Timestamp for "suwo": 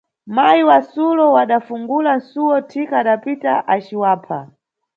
2.29-2.55